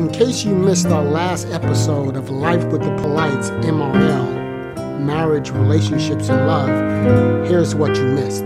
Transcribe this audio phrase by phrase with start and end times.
[0.00, 6.30] in case you missed our last episode of Life with the Polites MRL, Marriage, Relationships,
[6.30, 8.44] and Love, here's what you missed.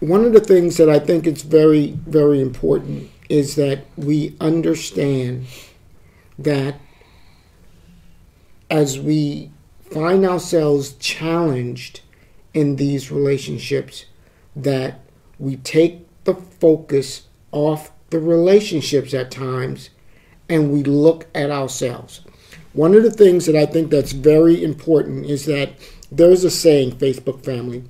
[0.00, 5.46] One of the things that I think is very, very important is that we understand
[6.36, 6.80] that
[8.68, 12.00] as we find ourselves challenged
[12.52, 14.06] in these relationships,
[14.56, 14.98] that
[15.38, 19.90] we take the focus off the relationships at times
[20.48, 22.20] and we look at ourselves.
[22.72, 25.70] One of the things that I think that's very important is that
[26.10, 27.84] there's a saying, Facebook family.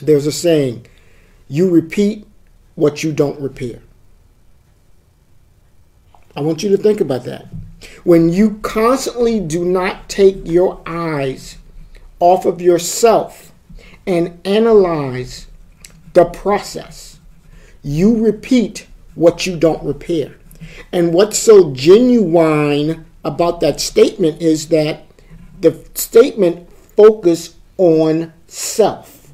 [0.00, 0.86] There's a saying,
[1.48, 2.26] you repeat
[2.74, 3.80] what you don't repair.
[6.34, 7.46] I want you to think about that.
[8.04, 11.58] When you constantly do not take your eyes
[12.20, 13.52] off of yourself
[14.06, 15.46] and analyze
[16.14, 17.20] the process,
[17.82, 20.36] you repeat what you don't repair.
[20.92, 25.06] And what's so genuine about that statement is that
[25.60, 29.32] the statement focus on self.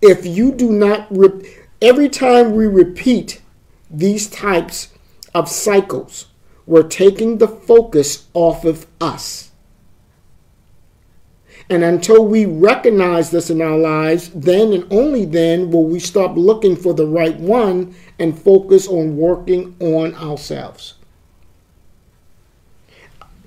[0.00, 3.40] If you do not, re- every time we repeat
[3.90, 4.88] these types
[5.34, 6.26] of cycles,
[6.66, 9.50] we're taking the focus off of us.
[11.70, 16.36] And until we recognize this in our lives, then and only then will we stop
[16.36, 20.94] looking for the right one and focus on working on ourselves.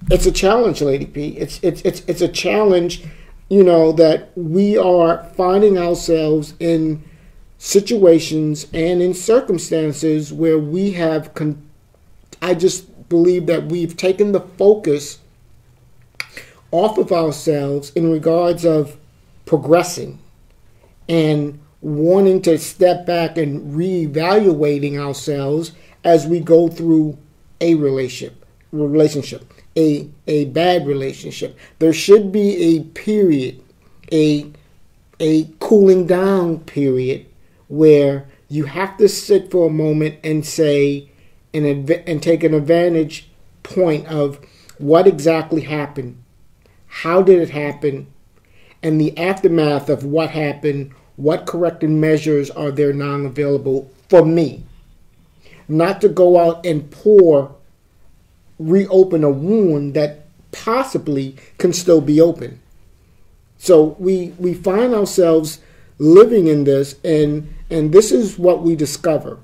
[0.10, 1.30] It's a challenge, Lady P.
[1.38, 3.04] It's it's it's it's a challenge,
[3.50, 7.04] you know, that we are finding ourselves in
[7.58, 11.62] situations and in circumstances where we have con-
[12.42, 15.20] I just believe that we've taken the focus
[16.72, 18.98] off of ourselves in regards of
[19.46, 20.20] progressing
[21.10, 27.18] and wanting to step back and reevaluating ourselves as we go through
[27.60, 31.58] a relationship relationship a a bad relationship.
[31.80, 33.62] There should be a period
[34.12, 34.52] a
[35.20, 37.26] a cooling down period
[37.68, 41.10] where you have to sit for a moment and say
[41.54, 43.30] and and take an advantage
[43.64, 44.40] point of
[44.78, 46.22] what exactly happened
[47.04, 48.08] how did it happen
[48.84, 50.92] and the aftermath of what happened
[51.22, 54.64] what corrective measures are there now available for me?
[55.68, 57.56] Not to go out and pour,
[58.58, 62.60] reopen a wound that possibly can still be open.
[63.58, 65.60] So we we find ourselves
[66.00, 69.38] living in this and and this is what we discover.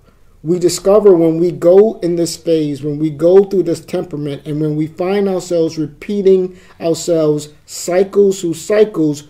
[0.47, 4.61] We discover when we go in this phase, when we go through this temperament, and
[4.61, 9.25] when we find ourselves repeating ourselves cycles through cycles,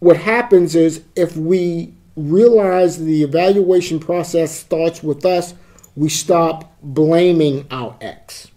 [0.00, 5.54] what happens is if we realize the evaluation process starts with us,
[5.96, 8.50] we stop blaming our ex.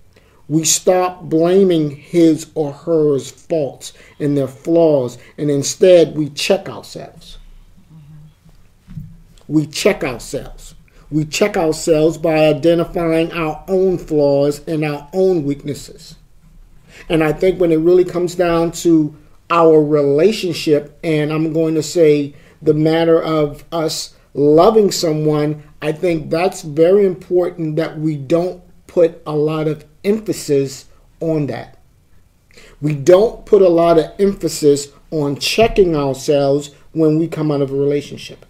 [0.49, 7.37] We stop blaming his or her faults and their flaws, and instead we check ourselves.
[9.47, 10.75] We check ourselves.
[11.11, 16.15] We check ourselves by identifying our own flaws and our own weaknesses.
[17.07, 19.15] And I think when it really comes down to
[19.49, 26.29] our relationship, and I'm going to say the matter of us loving someone, I think
[26.29, 30.85] that's very important that we don't put a lot of emphasis
[31.19, 31.77] on that.
[32.81, 37.71] We don't put a lot of emphasis on checking ourselves when we come out of
[37.71, 38.45] a relationship.